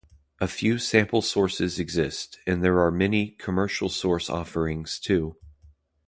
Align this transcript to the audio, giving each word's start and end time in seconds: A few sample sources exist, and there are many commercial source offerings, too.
A 0.39 0.47
few 0.47 0.79
sample 0.79 1.21
sources 1.21 1.77
exist, 1.79 2.39
and 2.47 2.63
there 2.63 2.79
are 2.79 2.89
many 2.89 3.29
commercial 3.37 3.87
source 3.87 4.31
offerings, 4.31 4.97
too. 4.97 5.35